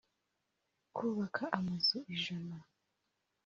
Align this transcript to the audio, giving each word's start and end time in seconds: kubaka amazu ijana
kubaka 0.95 1.43
amazu 1.59 1.95
ijana 2.15 2.55